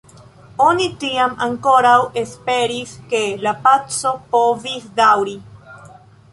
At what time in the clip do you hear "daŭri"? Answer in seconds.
5.01-5.41